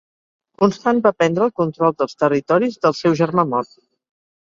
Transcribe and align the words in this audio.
Constant 0.61 1.01
va 1.07 1.11
prendre 1.17 1.43
el 1.47 1.53
control 1.61 1.93
dels 1.99 2.17
territoris 2.21 2.79
del 2.87 2.97
seu 3.01 3.19
germà 3.21 3.47
mort. 3.53 3.75